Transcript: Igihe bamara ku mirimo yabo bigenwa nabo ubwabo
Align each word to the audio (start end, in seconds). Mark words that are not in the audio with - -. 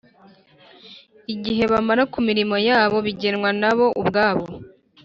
Igihe 1.33 1.63
bamara 1.71 2.03
ku 2.11 2.19
mirimo 2.27 2.55
yabo 2.67 2.97
bigenwa 3.05 3.49
nabo 3.61 3.85
ubwabo 4.01 4.45